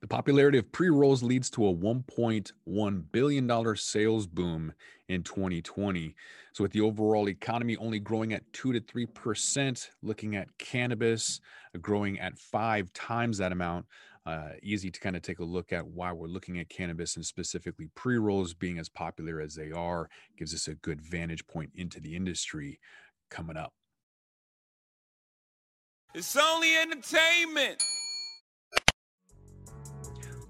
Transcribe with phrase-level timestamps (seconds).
[0.00, 4.72] The popularity of pre rolls leads to a $1.1 billion sales boom
[5.08, 6.14] in 2020.
[6.52, 11.40] So, with the overall economy only growing at 2 to 3%, looking at cannabis
[11.74, 13.86] uh, growing at five times that amount,
[14.24, 17.26] uh, easy to kind of take a look at why we're looking at cannabis and
[17.26, 21.70] specifically pre rolls being as popular as they are gives us a good vantage point
[21.74, 22.78] into the industry
[23.30, 23.72] coming up.
[26.14, 27.82] It's only entertainment.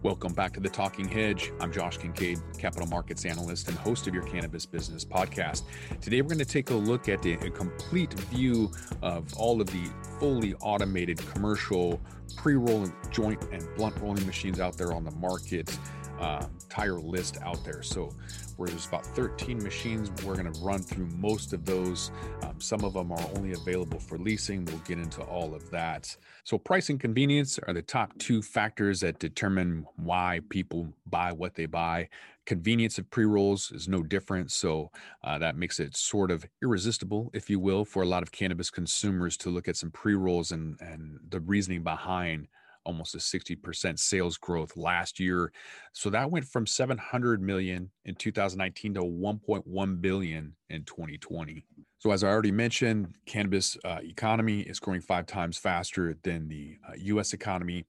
[0.04, 1.50] Welcome back to the Talking Hedge.
[1.58, 5.64] I'm Josh Kincaid, capital markets analyst and host of your cannabis business podcast.
[6.00, 8.70] Today, we're going to take a look at a, a complete view
[9.02, 12.00] of all of the fully automated commercial
[12.36, 15.76] pre roll joint and blunt rolling machines out there on the market.
[16.18, 17.82] Uh, entire list out there.
[17.82, 18.12] So
[18.58, 20.10] where there's about 13 machines.
[20.24, 22.10] We're going to run through most of those.
[22.42, 24.64] Um, some of them are only available for leasing.
[24.64, 26.14] We'll get into all of that.
[26.42, 31.54] So, price and convenience are the top two factors that determine why people buy what
[31.54, 32.08] they buy.
[32.46, 34.50] Convenience of pre rolls is no different.
[34.50, 34.90] So,
[35.22, 38.70] uh, that makes it sort of irresistible, if you will, for a lot of cannabis
[38.70, 42.48] consumers to look at some pre rolls and, and the reasoning behind
[42.88, 45.52] almost a 60% sales growth last year.
[45.92, 51.66] So that went from 700 million in 2019 to 1.1 billion in 2020.
[51.98, 56.78] So as I already mentioned, cannabis uh, economy is growing five times faster than the
[56.88, 57.84] uh, US economy.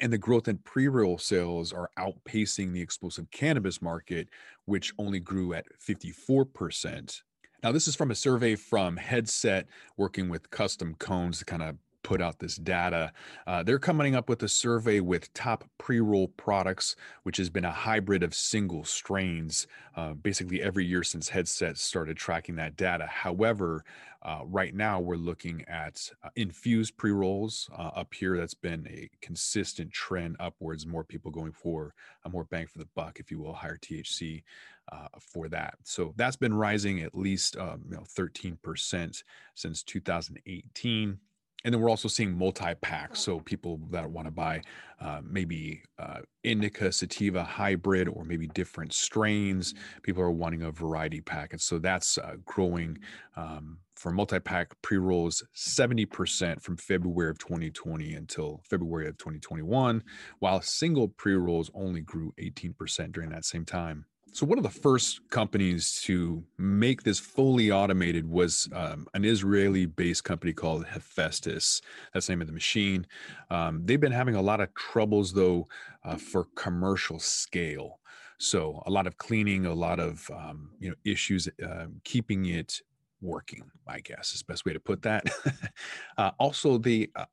[0.00, 4.28] And the growth in pre-roll sales are outpacing the explosive cannabis market,
[4.64, 7.20] which only grew at 54%.
[7.62, 11.76] Now, this is from a survey from Headset working with custom cones to kind of
[12.08, 13.12] put out this data.
[13.46, 17.66] Uh, they're coming up with a survey with top pre roll products, which has been
[17.66, 23.04] a hybrid of single strains uh, basically every year since Headset started tracking that data.
[23.04, 23.84] However,
[24.22, 28.38] uh, right now we're looking at uh, infused pre rolls uh, up here.
[28.38, 31.92] That's been a consistent trend upwards, more people going for
[32.24, 34.44] a more bang for the buck, if you will, higher THC.
[34.90, 35.74] Uh, for that.
[35.82, 39.22] So that's been rising at least um, you know 13%
[39.54, 41.18] since 2018
[41.64, 43.20] and then we're also seeing multi packs.
[43.20, 44.62] So people that want to buy
[45.00, 49.74] uh, maybe uh, indica, sativa hybrid, or maybe different strains.
[50.02, 51.52] People are wanting a variety pack.
[51.52, 52.98] And so that's uh, growing
[53.36, 60.02] um, for multi pack pre rolls 70% from February of 2020 until February of 2021,
[60.38, 64.04] while single pre rolls only grew 18% during that same time.
[64.38, 69.84] So, one of the first companies to make this fully automated was um, an Israeli
[69.84, 71.80] based company called Hefestus.
[72.14, 73.04] That's the name of the machine.
[73.50, 75.66] Um, they've been having a lot of troubles, though,
[76.04, 77.98] uh, for commercial scale.
[78.38, 82.80] So, a lot of cleaning, a lot of um, you know issues uh, keeping it
[83.20, 85.24] working i guess is best way to put that
[86.18, 87.24] uh, also the uh,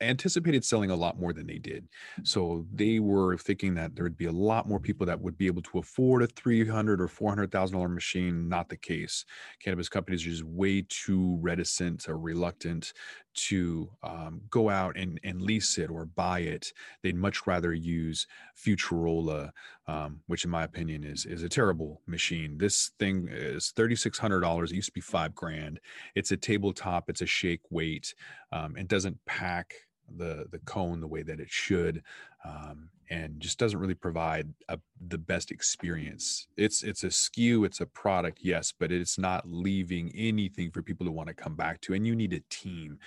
[0.00, 1.88] anticipated selling a lot more than they did.
[2.22, 5.46] So they were thinking that there would be a lot more people that would be
[5.46, 8.48] able to afford a three hundred or four hundred thousand dollar machine.
[8.48, 9.24] Not the case.
[9.62, 12.92] Cannabis companies are just way too reticent or reluctant
[13.32, 16.72] to um, go out and, and lease it or buy it.
[17.02, 18.26] They'd much rather use
[18.58, 19.50] Futurola,
[19.86, 22.58] um, which in my opinion is is a terrible machine.
[22.58, 24.72] This thing is thirty six hundred dollars.
[24.72, 25.80] It used to be five grand.
[26.14, 27.08] It's a tabletop.
[27.08, 28.14] It's a shake weight.
[28.52, 29.69] Um, and doesn't pack
[30.16, 32.02] the the cone the way that it should
[32.44, 34.78] um, and just doesn't really provide a,
[35.08, 36.46] the best experience.
[36.56, 41.04] It's it's a skew it's a product yes but it's not leaving anything for people
[41.06, 42.98] to want to come back to and you need a team.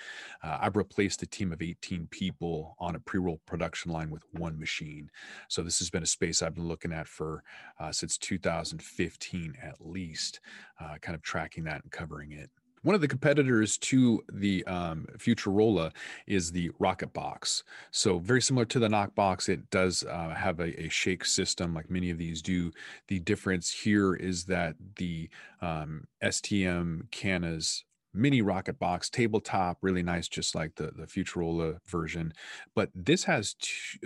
[0.42, 4.58] Uh, i've replaced a team of 18 people on a pre-roll production line with one
[4.58, 5.10] machine.
[5.48, 7.42] So this has been a space i've been looking at for
[7.80, 10.40] uh, since 2015 at least
[10.80, 12.50] uh, kind of tracking that and covering it
[12.84, 15.90] one of the competitors to the um, Futurola
[16.26, 17.64] is the Rocket Box.
[17.90, 21.90] So very similar to the Knockbox, it does uh, have a, a, shake system like
[21.90, 22.70] many of these do.
[23.08, 25.28] The difference here is that the
[25.60, 27.58] um, STM Canna
[28.14, 32.32] mini rocket box tabletop really nice just like the the futurola version.
[32.74, 33.56] But this has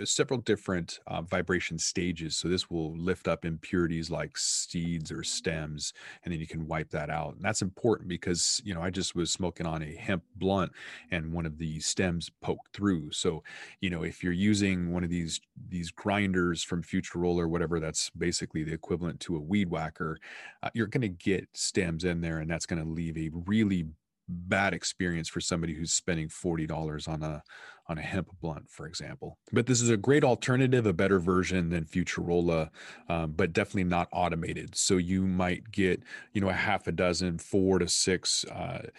[0.01, 2.35] uh, several different uh, vibration stages.
[2.37, 6.89] So this will lift up impurities like seeds or stems and then you can wipe
[6.91, 7.35] that out.
[7.35, 10.71] And that's important because you know i just was smoking on a hemp blunt
[11.11, 13.11] and one of the stems poked through.
[13.11, 13.43] So
[13.81, 15.39] you know if you're using one of these
[15.69, 20.19] these grinders from futurola or whatever that's basically the equivalent to a weed whacker
[20.63, 23.85] uh, you're going to get stems in there and that's going to leave a really
[24.29, 27.43] bad experience for somebody who's spending $40 on a
[27.87, 29.39] on a hemp blunt for example.
[29.51, 32.69] But this is a great alternative a better version than futurola
[33.09, 34.75] um, but definitely not automated.
[34.75, 36.03] So you might get
[36.33, 38.89] you know a half a dozen four to six uh,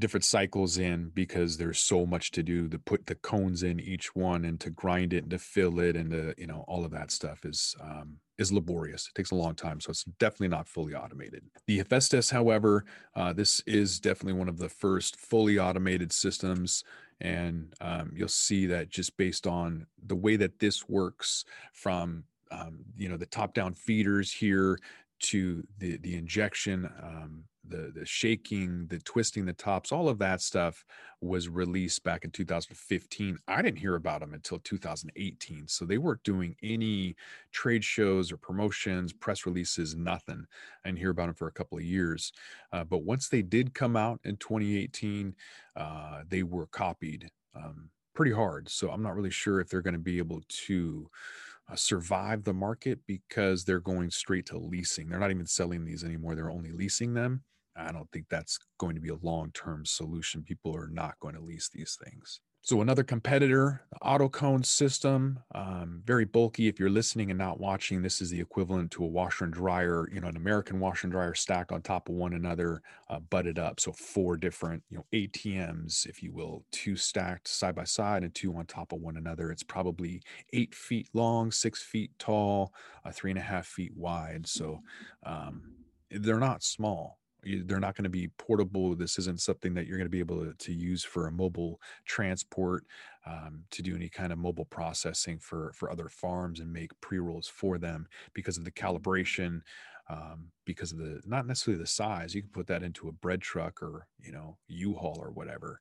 [0.00, 2.68] different cycles in because there's so much to do.
[2.68, 5.96] To put the cones in each one and to grind it and to fill it
[5.96, 9.08] and to you know all of that stuff is um, is laborious.
[9.08, 11.42] It takes a long time, so it's definitely not fully automated.
[11.66, 12.84] The Hefestus, however,
[13.16, 16.84] uh, this is definitely one of the first fully automated systems,
[17.20, 22.78] and um, you'll see that just based on the way that this works, from um,
[22.96, 24.78] you know the top-down feeders here
[25.20, 30.40] to the the injection um, the the shaking, the twisting the tops, all of that
[30.40, 30.84] stuff
[31.20, 33.38] was released back in 2015.
[33.48, 35.66] I didn't hear about them until 2018.
[35.66, 37.16] So they weren't doing any
[37.52, 40.46] trade shows or promotions, press releases, nothing.
[40.84, 42.32] I didn't hear about them for a couple of years.
[42.72, 45.34] Uh, but once they did come out in 2018,
[45.76, 48.68] uh, they were copied um, pretty hard.
[48.68, 51.10] So I'm not really sure if they're going to be able to.
[51.70, 55.06] Uh, survive the market because they're going straight to leasing.
[55.06, 56.34] They're not even selling these anymore.
[56.34, 57.42] They're only leasing them.
[57.78, 60.42] I don't think that's going to be a long term solution.
[60.42, 62.40] People are not going to lease these things.
[62.68, 66.68] So another competitor, the AutoCone system, um, very bulky.
[66.68, 70.06] If you're listening and not watching, this is the equivalent to a washer and dryer,
[70.12, 73.58] you know, an American washer and dryer stacked on top of one another, uh, butted
[73.58, 73.80] up.
[73.80, 78.34] So four different, you know, ATMs, if you will, two stacked side by side and
[78.34, 79.50] two on top of one another.
[79.50, 80.20] It's probably
[80.52, 82.74] eight feet long, six feet tall,
[83.04, 84.46] uh, three and a half feet wide.
[84.46, 84.80] So
[85.24, 85.62] um,
[86.10, 88.94] they're not small they're not going to be portable.
[88.94, 91.80] This isn't something that you're going to be able to, to use for a mobile
[92.04, 92.84] transport
[93.26, 97.18] um, to do any kind of mobile processing for for other farms and make pre
[97.18, 99.60] rolls for them because of the calibration,
[100.08, 102.34] um, because of the not necessarily the size.
[102.34, 105.80] You can put that into a bread truck or you know U-Haul or whatever,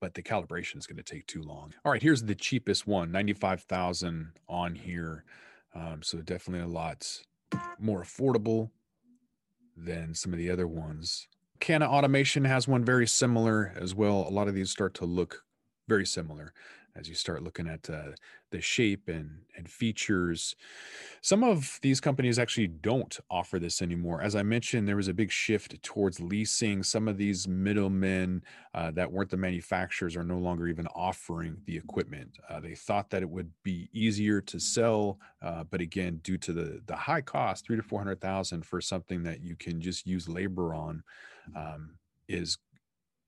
[0.00, 1.72] but the calibration is going to take too long.
[1.84, 5.24] All right, here's the cheapest one, ninety five thousand on here.
[5.74, 7.06] Um, so definitely a lot
[7.78, 8.70] more affordable
[9.84, 11.28] than some of the other ones.
[11.60, 14.26] Canna Automation has one very similar as well.
[14.28, 15.44] A lot of these start to look
[15.88, 16.52] very similar
[16.96, 18.12] as you start looking at uh,
[18.50, 20.56] the shape and and features.
[21.20, 24.22] Some of these companies actually don't offer this anymore.
[24.22, 26.82] As I mentioned, there was a big shift towards leasing.
[26.82, 28.42] Some of these middlemen
[28.74, 32.38] uh, that weren't the manufacturers are no longer even offering the equipment.
[32.48, 36.52] Uh, they thought that it would be easier to sell, uh, but again, due to
[36.52, 40.06] the the high cost, three to four hundred thousand for something that you can just
[40.06, 41.02] use labor on.
[41.56, 41.98] Um,
[42.28, 42.58] is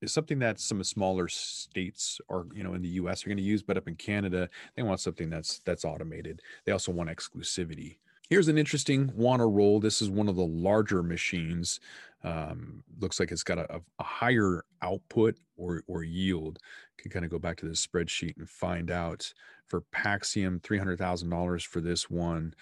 [0.01, 3.43] is something that some smaller states are you know in the US are going to
[3.43, 6.43] use but up in Canada they want something that's that's automated.
[6.65, 7.97] They also want exclusivity.
[8.29, 9.81] Here's an interesting wanna roll.
[9.81, 11.81] This is one of the larger machines.
[12.23, 16.59] Um, looks like it's got a, a higher output or or yield.
[16.99, 19.33] Can kind of go back to this spreadsheet and find out.
[19.67, 22.55] For Paxiom $300,000 for this one.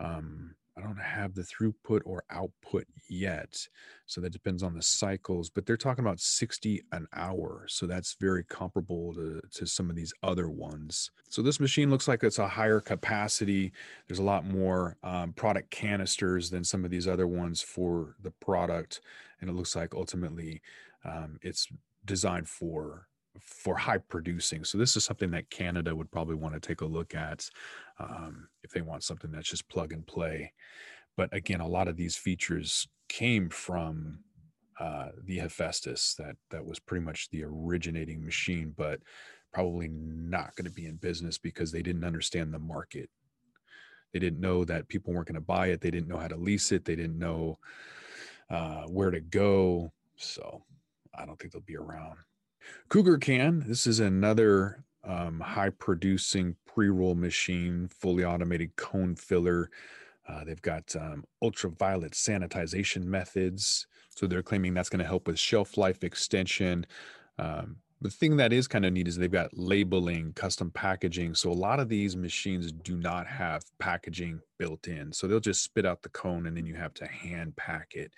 [0.00, 3.66] Um, I don't have the throughput or output yet.
[4.04, 7.64] So that depends on the cycles, but they're talking about 60 an hour.
[7.68, 11.10] So that's very comparable to, to some of these other ones.
[11.30, 13.72] So this machine looks like it's a higher capacity.
[14.06, 18.30] There's a lot more um, product canisters than some of these other ones for the
[18.30, 19.00] product.
[19.40, 20.60] And it looks like ultimately
[21.04, 21.68] um, it's
[22.04, 23.08] designed for
[23.40, 24.64] for high producing.
[24.64, 27.48] So this is something that Canada would probably want to take a look at
[27.98, 30.52] um, if they want something that's just plug and play.
[31.16, 34.18] But again, a lot of these features came from
[34.78, 36.16] uh, the Hefestus.
[36.16, 39.00] That that was pretty much the originating machine, but
[39.52, 43.08] probably not going to be in business because they didn't understand the market.
[44.12, 45.80] They didn't know that people weren't going to buy it.
[45.80, 46.84] They didn't know how to lease it.
[46.84, 47.58] They didn't know
[48.50, 49.92] uh, where to go.
[50.16, 50.62] So
[51.14, 52.18] I don't think they'll be around.
[52.88, 53.64] Cougar Can.
[53.66, 59.70] This is another um, high producing pre roll machine, fully automated cone filler.
[60.28, 63.86] Uh, they've got um, ultraviolet sanitization methods.
[64.08, 66.86] So they're claiming that's going to help with shelf life extension.
[67.38, 71.34] Um, the thing that is kind of neat is they've got labeling, custom packaging.
[71.34, 75.12] So a lot of these machines do not have packaging built in.
[75.12, 78.12] So they'll just spit out the cone and then you have to hand pack it.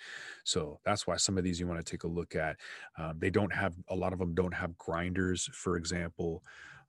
[0.45, 2.57] So that's why some of these you want to take a look at.
[2.99, 6.43] Um, they don't have, a lot of them don't have grinders, for example.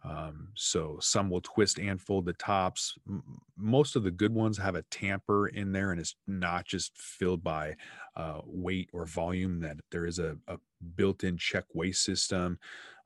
[0.04, 2.98] Um, so some will twist and fold the tops.
[3.58, 7.44] Most of the good ones have a tamper in there, and it's not just filled
[7.44, 7.76] by
[8.16, 9.60] uh, weight or volume.
[9.60, 10.58] That there is a, a
[10.96, 12.60] built-in check weigh system.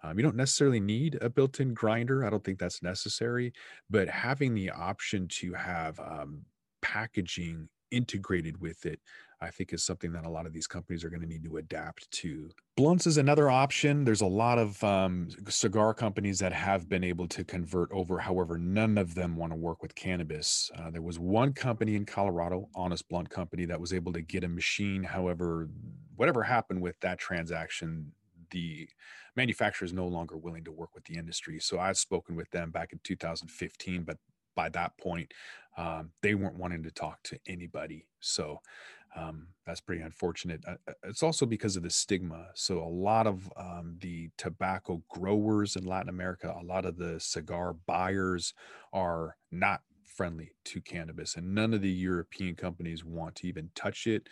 [0.04, 2.26] Um, you don't necessarily need a built-in grinder.
[2.26, 3.54] I don't think that's necessary,
[3.90, 6.42] but having the option to have um,
[6.82, 9.00] packaging integrated with it
[9.44, 11.58] I think is something that a lot of these companies are going to need to
[11.58, 12.50] adapt to.
[12.78, 14.06] Blunts is another option.
[14.06, 18.20] There's a lot of um, cigar companies that have been able to convert over.
[18.20, 20.72] However, none of them want to work with cannabis.
[20.78, 24.46] Uh, there was one company in Colorado, Honest Blunt Company, that was able to get
[24.46, 25.04] a machine.
[25.04, 25.68] However,
[26.16, 28.14] whatever happened with that transaction,
[28.52, 28.88] the
[29.36, 31.60] manufacturer is no longer willing to work with the industry.
[31.60, 34.18] So I've spoken with them back in 2015, but
[34.55, 35.33] by that point,
[35.77, 38.05] um, they weren't wanting to talk to anybody.
[38.19, 38.60] So
[39.15, 40.62] um, that's pretty unfortunate.
[40.67, 42.48] Uh, uh, it's also because of the stigma.
[42.55, 47.19] So a lot of um, the tobacco growers in Latin America, a lot of the
[47.19, 48.53] cigar buyers
[48.91, 54.07] are not friendly to cannabis, and none of the European companies want to even touch
[54.07, 54.29] it.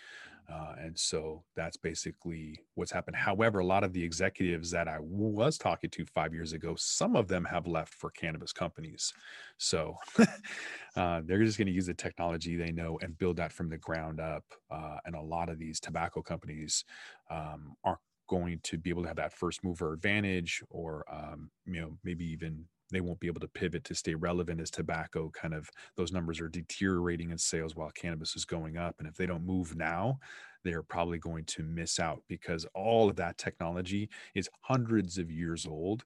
[0.51, 3.15] Uh, and so that's basically what's happened.
[3.15, 7.15] However, a lot of the executives that I was talking to five years ago, some
[7.15, 9.13] of them have left for cannabis companies.
[9.57, 9.95] So
[10.95, 13.77] uh, they're just going to use the technology they know and build that from the
[13.77, 14.43] ground up.
[14.69, 16.83] Uh, and a lot of these tobacco companies
[17.29, 21.81] um, aren't going to be able to have that first mover advantage or um, you
[21.81, 25.53] know maybe even they won't be able to pivot to stay relevant as tobacco kind
[25.53, 29.25] of those numbers are deteriorating in sales while cannabis is going up and if they
[29.25, 30.19] don't move now
[30.63, 35.65] they're probably going to miss out because all of that technology is hundreds of years
[35.65, 36.03] old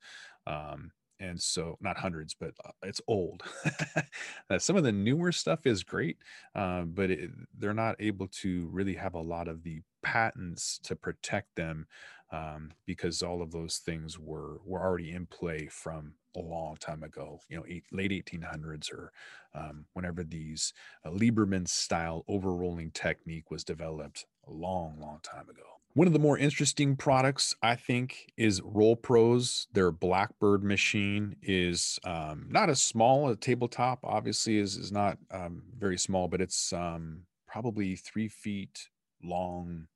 [0.48, 3.44] um, and so not hundreds but uh, it's old.
[4.52, 6.18] Uh, some of the newer stuff is great
[6.54, 10.96] uh, but it, they're not able to really have a lot of the patents to
[10.96, 11.88] protect them
[12.32, 17.04] um, because all of those things were were already in play from a long time
[17.04, 19.12] ago, you know, eight, late 1800s or
[19.54, 20.74] um, whenever these
[21.06, 25.64] uh, Lieberman style overrolling technique was developed a long, long time ago.
[25.96, 29.68] One of the more interesting products, I think, is Roll Pros.
[29.72, 33.30] Their Blackbird machine is um, not as small.
[33.30, 38.90] A tabletop, obviously, is is not um, very small, but it's um, probably three feet
[39.24, 39.88] long,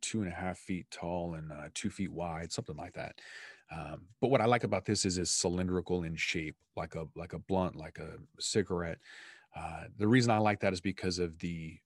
[0.00, 3.20] two and a half feet tall, and uh, two feet wide, something like that.
[3.70, 7.32] Um, but what I like about this is it's cylindrical in shape, like a like
[7.32, 8.98] a blunt, like a cigarette.
[9.56, 11.78] Uh, the reason I like that is because of the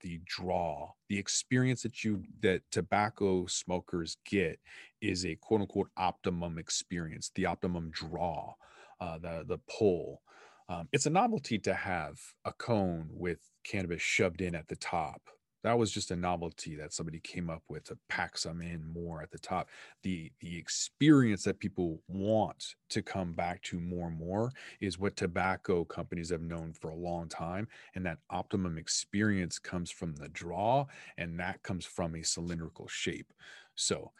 [0.00, 4.58] the draw, the experience that you that tobacco smokers get
[5.00, 8.54] is a quote unquote optimum experience, the optimum draw,
[9.00, 10.22] uh, the the pull.
[10.68, 15.20] Um, it's a novelty to have a cone with cannabis shoved in at the top
[15.62, 19.22] that was just a novelty that somebody came up with to pack some in more
[19.22, 19.68] at the top.
[20.02, 25.16] The the experience that people want to come back to more and more is what
[25.16, 30.28] tobacco companies have known for a long time and that optimum experience comes from the
[30.28, 30.86] draw
[31.18, 33.32] and that comes from a cylindrical shape.
[33.74, 34.12] So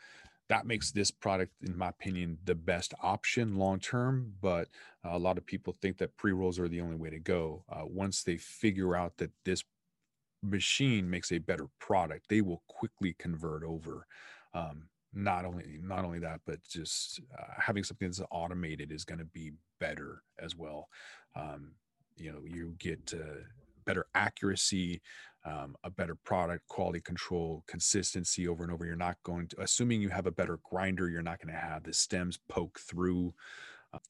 [0.49, 4.69] that makes this product in my opinion the best option long term but
[5.05, 8.25] a lot of people think that pre-rolls are the only way to go uh, once
[8.25, 9.63] they figure out that this
[10.43, 14.07] machine makes a better product, they will quickly convert over.
[14.55, 19.19] Um, not only not only that, but just uh, having something that's automated is going
[19.19, 20.89] to be better as well.
[21.35, 21.73] Um,
[22.17, 23.41] you know, you get uh,
[23.85, 25.01] better accuracy,
[25.45, 28.85] um, a better product, quality control, consistency over and over.
[28.85, 31.83] You're not going to, assuming you have a better grinder, you're not going to have
[31.83, 33.33] the stems poke through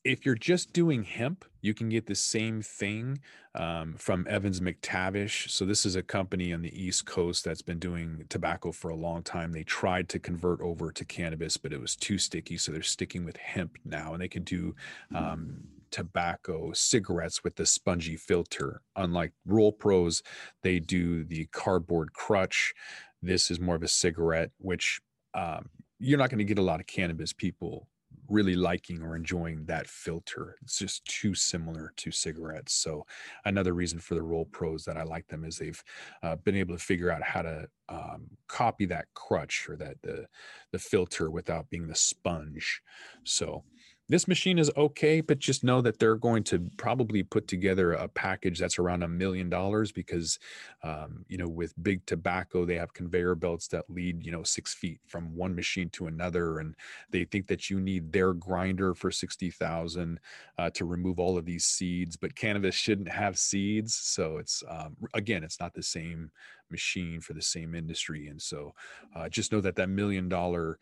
[0.04, 3.20] if you're just doing hemp, you can get the same thing
[3.54, 5.50] um, from Evans MacTavish.
[5.50, 8.96] So, this is a company on the East Coast that's been doing tobacco for a
[8.96, 9.52] long time.
[9.52, 12.58] They tried to convert over to cannabis, but it was too sticky.
[12.58, 14.75] So, they're sticking with hemp now, and they can do
[15.14, 18.82] um, tobacco cigarettes with the spongy filter.
[18.96, 20.22] Unlike Roll Pros,
[20.62, 22.75] they do the cardboard crutch.
[23.22, 25.00] This is more of a cigarette, which
[25.34, 25.68] um,
[25.99, 27.87] you're not going to get a lot of cannabis people
[28.30, 30.56] really liking or enjoying that filter.
[30.62, 32.72] It's just too similar to cigarettes.
[32.75, 33.04] So
[33.44, 35.82] another reason for the Roll Pros that I like them is they've
[36.22, 40.26] uh, been able to figure out how to um, copy that crutch or that the
[40.72, 42.80] the filter without being the sponge.
[43.25, 43.64] So
[44.10, 48.08] this machine is okay, but just know that they're going to probably put together a
[48.08, 50.38] package that's around a million dollars because,
[50.82, 54.74] um, you know, with big tobacco, they have conveyor belts that lead, you know, six
[54.74, 56.74] feet from one machine to another, and
[57.10, 60.20] they think that you need their grinder for sixty thousand
[60.58, 62.16] uh, to remove all of these seeds.
[62.16, 66.30] But cannabis shouldn't have seeds, so it's um, again, it's not the same
[66.70, 68.74] machine for the same industry, and so
[69.14, 70.78] uh, just know that that million dollar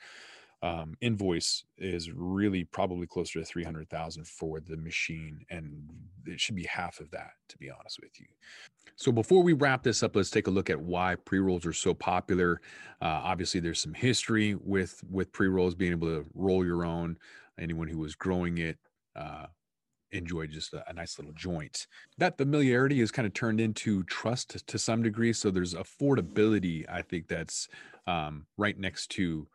[0.63, 5.41] um, invoice is really probably closer to 300,000 for the machine.
[5.51, 5.89] And
[6.27, 8.27] it should be half of that, to be honest with you.
[8.97, 11.95] So before we wrap this up, let's take a look at why pre-rolls are so
[11.95, 12.61] popular.
[13.01, 17.17] Uh, obviously, there's some history with with pre-rolls being able to roll your own.
[17.61, 18.77] Anyone who was growing it
[19.15, 19.47] uh,
[20.11, 21.87] enjoyed just a, a, nice little joint.
[22.19, 25.33] That familiarity is kind of turned into trust to some degree.
[25.33, 26.85] So there's affordability.
[26.89, 27.69] I think that's
[28.07, 29.47] um, right next to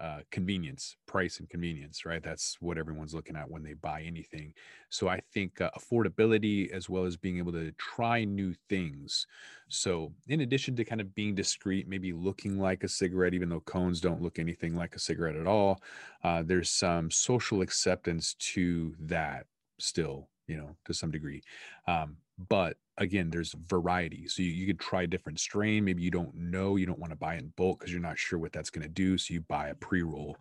[0.00, 2.22] uh, convenience, price, and convenience, right?
[2.22, 4.54] That's what everyone's looking at when they buy anything.
[4.90, 9.26] So I think uh, affordability as well as being able to try new things.
[9.68, 13.60] So, in addition to kind of being discreet, maybe looking like a cigarette, even though
[13.60, 15.80] cones don't look anything like a cigarette at all,
[16.22, 19.46] uh, there's some social acceptance to that
[19.78, 21.42] still, you know, to some degree.
[21.86, 22.16] Um,
[22.48, 26.34] but again there's variety so you, you could try a different strain maybe you don't
[26.34, 28.82] know you don't want to buy in bulk because you're not sure what that's going
[28.82, 30.36] to do so you buy a pre-roll.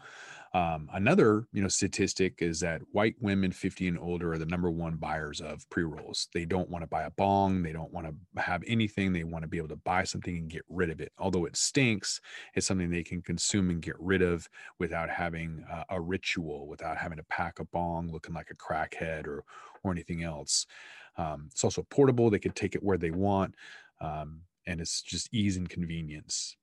[0.54, 4.72] Um, another you know statistic is that white women 50 and older are the number
[4.72, 6.30] one buyers of pre-rolls.
[6.34, 9.44] They don't want to buy a bong they don't want to have anything they want
[9.44, 11.12] to be able to buy something and get rid of it.
[11.20, 12.22] Although it stinks
[12.56, 14.48] it's something they can consume and get rid of
[14.80, 19.27] without having uh, a ritual without having to pack a bong looking like a crackhead
[19.27, 19.44] or
[19.84, 20.66] or anything else
[21.18, 23.56] um, it's also portable; they could take it where they want,
[24.02, 26.56] um, and it's just ease and convenience.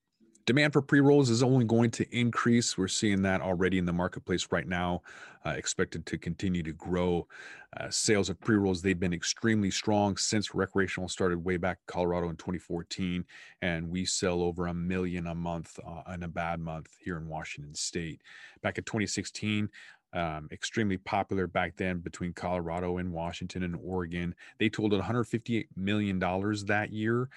[0.46, 2.76] Demand for pre rolls is only going to increase.
[2.76, 5.00] We're seeing that already in the marketplace right now,
[5.46, 7.26] uh, expected to continue to grow.
[7.74, 11.92] Uh, sales of pre rolls, they've been extremely strong since recreational started way back in
[11.92, 13.24] Colorado in 2014.
[13.62, 17.26] And we sell over a million a month uh, in a bad month here in
[17.26, 18.20] Washington state.
[18.60, 19.70] Back in 2016,
[20.14, 24.34] um, extremely popular back then between Colorado and Washington and Oregon.
[24.58, 27.28] They totaled 158 million dollars that year.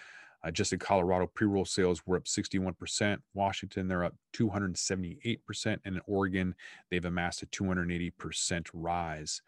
[0.43, 3.17] Uh, just in Colorado, pre-roll sales were up 61%.
[3.33, 6.53] Washington, they're up 278%, and in Oregon,
[6.91, 9.41] they've amassed a 280% rise.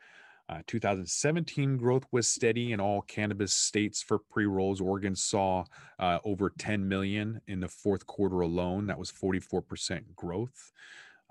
[0.49, 4.81] Uh, 2017 growth was steady in all cannabis states for pre-rolls.
[4.81, 5.63] Oregon saw
[5.99, 8.87] uh, over 10 million in the fourth quarter alone.
[8.87, 10.71] That was 44% growth.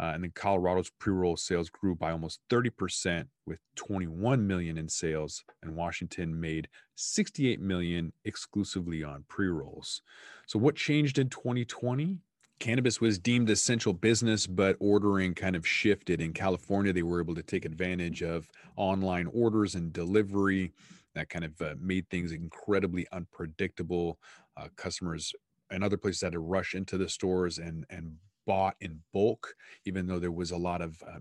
[0.01, 5.43] Uh, and then Colorado's pre-roll sales grew by almost 30% with 21 million in sales
[5.63, 10.03] and Washington made 68 million exclusively on pre-rolls.
[10.47, 12.21] So what changed in 2020?
[12.61, 16.21] Cannabis was deemed essential business, but ordering kind of shifted.
[16.21, 20.73] In California, they were able to take advantage of online orders and delivery.
[21.15, 24.19] That kind of uh, made things incredibly unpredictable.
[24.57, 25.33] Uh, customers
[25.71, 28.17] and other places had to rush into the stores and and
[28.49, 31.21] bought in bulk, even though there was a lot of uh,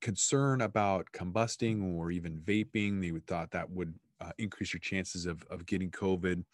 [0.00, 3.00] concern about combusting or even vaping.
[3.00, 6.44] They thought that would uh, increase your chances of, of getting COVID.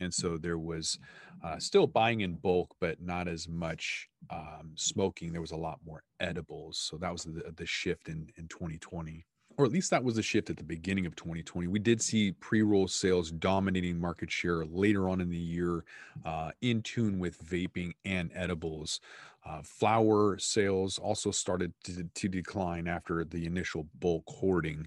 [0.00, 0.98] And so there was
[1.44, 5.30] uh, still buying in bulk, but not as much um, smoking.
[5.30, 6.78] There was a lot more edibles.
[6.78, 9.26] So that was the, the shift in, in 2020
[9.58, 11.66] or at least that was the shift at the beginning of 2020.
[11.66, 15.84] We did see pre roll sales dominating market share later on in the year,
[16.24, 19.00] uh, in tune with vaping and edibles.
[19.44, 24.86] Uh, flower sales also started to, to decline after the initial bulk hoarding.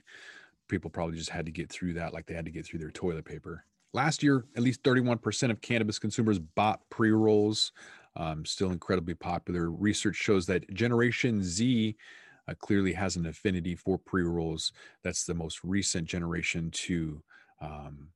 [0.67, 2.91] People probably just had to get through that like they had to get through their
[2.91, 3.63] toilet paper.
[3.93, 7.71] Last year, at least 31% of cannabis consumers bought pre rolls,
[8.15, 9.71] um, still incredibly popular.
[9.71, 11.95] Research shows that Generation Z
[12.49, 14.71] uh, clearly has an affinity for pre rolls.
[15.03, 17.21] That's the most recent generation to
[17.61, 18.09] um,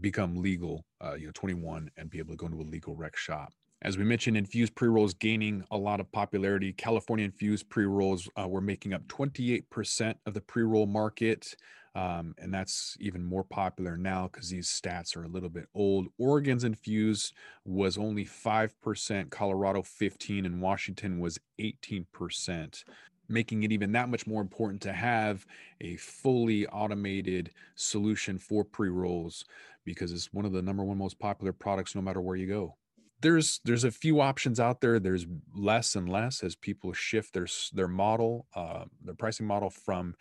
[0.00, 3.16] become legal, uh, you know, 21 and be able to go into a legal rec
[3.16, 3.52] shop.
[3.82, 6.72] As we mentioned, infused pre rolls gaining a lot of popularity.
[6.72, 11.54] California infused pre rolls uh, were making up 28% of the pre roll market.
[11.94, 16.08] Um, and that's even more popular now because these stats are a little bit old.
[16.16, 17.34] Oregon's infused
[17.66, 22.82] was only 5%, Colorado 15, and Washington was 18%
[23.28, 25.46] making it even that much more important to have
[25.80, 29.44] a fully automated solution for pre-rolls
[29.84, 32.76] because it's one of the number one most popular products no matter where you go.
[33.20, 34.98] There's there's a few options out there.
[34.98, 40.16] There's less and less as people shift their their model uh, their pricing model from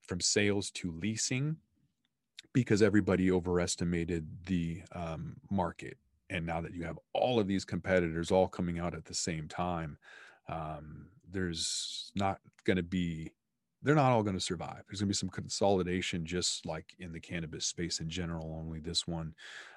[0.00, 1.56] from sales to leasing
[2.52, 5.98] because everybody overestimated the um, market.
[6.30, 9.46] And now that you have all of these competitors all coming out at the same
[9.46, 9.98] time
[10.48, 13.32] um, there's not going to be
[13.82, 14.82] they're not all going to survive.
[14.88, 18.58] There's going to be some consolidation, just like in the cannabis space in general.
[18.58, 19.34] Only this one,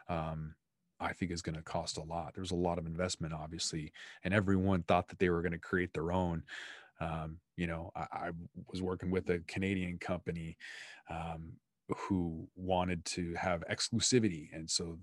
[0.08, 0.56] um,
[1.00, 2.34] I think, is going to cost a lot.
[2.34, 3.92] There's a lot of investment, obviously,
[4.24, 6.44] and everyone thought that they were going to create their own.
[7.00, 8.30] Um, you know, I, I,
[8.72, 10.58] was working with a Canadian company
[11.10, 11.54] um,
[11.98, 14.98] who wanted to have exclusivity and so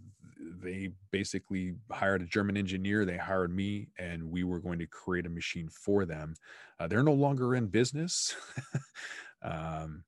[0.62, 5.26] they basically hired a german engineer they hired me and we were going to create
[5.26, 6.34] a machine for them.
[6.78, 8.34] Uh, they're no longer in business.
[9.42, 10.02] Um,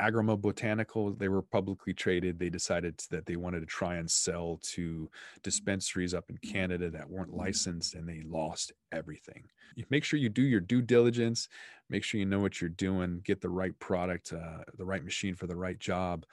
[0.00, 2.38] Agrima Botanical, they were publicly traded.
[2.38, 5.10] They decided that they wanted to try and sell to
[5.42, 9.44] dispensaries up in Canada that weren't licensed and they lost everything.
[9.90, 11.48] Make sure you do your due diligence,
[11.88, 15.34] make sure you know what you're doing, get the right product, uh, the right machine
[15.34, 16.24] for the right job.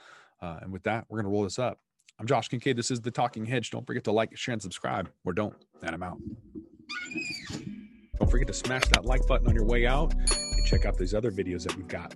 [0.41, 1.79] Uh, and with that, we're going to roll this up.
[2.19, 2.75] I'm Josh Kincaid.
[2.75, 3.69] This is The Talking Hedge.
[3.69, 6.17] Don't forget to like, share, and subscribe, or don't, and I'm out.
[8.19, 11.13] Don't forget to smash that like button on your way out and check out these
[11.13, 12.15] other videos that we've got.